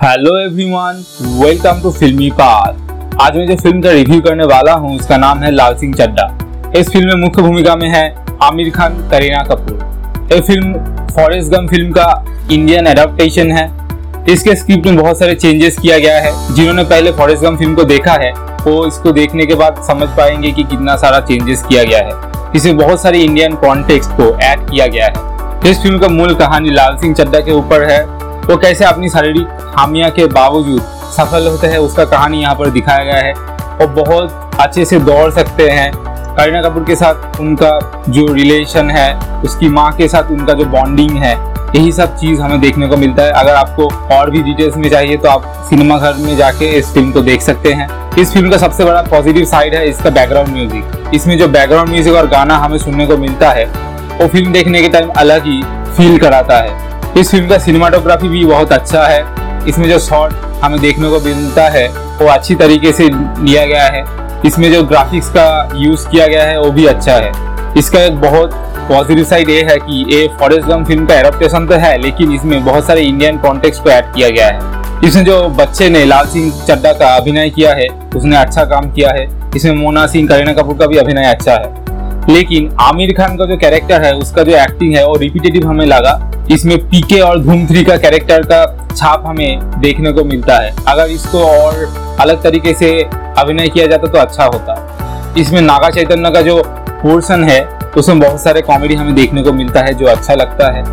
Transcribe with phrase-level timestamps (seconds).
[0.00, 1.02] Hello everyone
[1.40, 5.38] welcome to फिल्मी पार आज मैं जो फ़िल्म का रिव्यू करने वाला हूँ, उसका नाम
[5.38, 6.24] है लाल सिंह चड्डा
[6.76, 8.04] इस फ़िल्म में मुख्य भूमिका में है
[8.42, 10.72] आमिर खान, करीना कपूर। ये फ़िल्म
[11.08, 13.64] फॉरेस्ट गम फ़िल्म का इंडियन एडाप्टेशन है।
[14.28, 17.84] इसके स्क्रिप्ट में बहुत सारे चेंजेस किया गया है। जिन्होंने पहले फॉरेस्ट गम फ़िल्म को
[17.84, 18.32] देखा है,
[18.62, 22.76] वो इसको देखने के बाद समझ पाएँगे कि कितना सारा चेंजेस किया गया है। इसमें
[22.76, 26.96] बहुत सारे इंडियन कॉन्टेक्स्ट को ऐड किया गया है। इस फ़िल्म का मूल कहानी लाल
[26.96, 28.00] सिंह चड्डा के ऊपर है।
[28.50, 30.80] वो कैसे अपनी शारीरिक खामियाँ के बावजूद
[31.16, 33.32] सफल होते हैं, उसका कहानी यहाँ पर दिखाया गया है।
[33.78, 35.92] वो बहुत अच्छे से दौड़ सकते हैं।
[36.36, 37.70] करीना कपूर के साथ उनका
[38.08, 41.34] जो रिलेशन है, उसकी माँ के साथ उनका जो बॉन्डिंग है,
[41.76, 45.16] यही सब चीज़ हमें देखने को मिलता है। अगर आपको और भी डिटेल्स में चाहिए
[45.16, 47.88] तो आप सिनेमा घर में जाके इस फ़िल्म को देख सकते हैं।
[48.18, 52.14] इस फ़िल्म का सबसे बड़ा पॉजिटिव साइड है इसका बैकग्राउंड म्यूज़िक इसमें जो बैकग्राउंड म्यूज़िक
[52.14, 53.64] और गाना हमें सुनने को मिलता है,
[54.12, 55.62] वो फ़िल्म देखने के टाइम अलग ही
[55.96, 59.24] फील कराता है। इस फ़िल्म का सिनेमाटोग्राफी भी बहुत अच्छा है।
[59.68, 60.32] इसमें जो शॉट
[60.62, 64.04] हमें देखने को मिलता है, वो अच्छी तरीके से लिया गया है।
[64.46, 67.32] इसमें जो ग्राफिक्स का यूज़ किया गया है, वो भी अच्छा है।
[67.78, 68.54] इसका एक बहुत
[68.88, 72.64] पॉजिटिव साइड ये है कि ये फॉरेस्ट गम फ़िल्म का एडप्टेशन तो है, लेकिन इसमें
[72.64, 76.64] बहुत सारे इंडियन कॉन्टेक्स्ट को ऐड किया गया है। इसमें जो बच्चे ने लाल सिंह
[76.68, 80.78] चड्डा का अभिनय किया है, उसने अच्छा काम किया है। इसमें मोना सिंह, करीना कपूर
[80.78, 84.96] का भी अभिनय अच्छा है। लेकिन आमिर खान का जो कैरेक्टर है, उसका जो एक्टिंग
[84.96, 89.80] है, वो रिपीटेटिव हमें लगा। इसमें पीके और धूम थ्री का कैरेक्टर का छाप हमें
[89.80, 92.92] देखने को मिलता है। अगर इसको और अलग तरीके से
[93.38, 97.64] अभिनय किया जाता तो अच्छा होता। इसमें नागा चैतन्य का जो पोर्सन है,
[97.96, 100.84] उसमें बहुत सारे कॉमेडी हमें देखने को मिलता है जो अच्छा लगता है।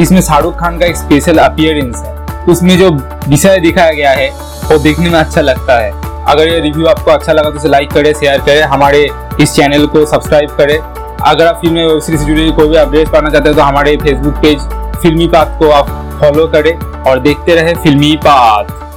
[0.00, 2.90] इसमें शाहरुख खान का एक स्पेशल अपियरेंस है। उसमें जो
[3.28, 4.30] विषय दिखाया गया है,
[4.64, 5.90] वो देखने में अच्छा लगता है।
[6.24, 9.08] अगर ये रिव्यू आपको अच्छा लगा तो इसे लाइक करें शेयर करें, हमारे
[9.40, 10.78] इस चैनल को सब्सक्राइब करें।
[11.20, 13.96] अगर आप फ़िल्म वेब सीरीज़ से जुड़ी कोई भी अपडेट पाना चाहते हैं तो हमारे
[13.98, 14.58] फेसबुक पेज
[15.02, 15.88] फिल्मी पाथ को आप
[16.20, 18.87] फॉलो करें और देखते रहे फिल्मी पाथ